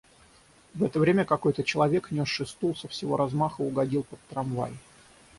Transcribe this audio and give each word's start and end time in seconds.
В 0.73 0.83
это 0.83 0.99
время 0.99 1.25
какой-то 1.25 1.63
человек, 1.63 2.09
нёсший 2.09 2.47
стул, 2.47 2.75
со 2.75 2.87
всего 2.87 3.17
размаха 3.17 3.61
угодил 3.61 4.01
под 4.03 4.19
трамвай. 4.31 4.73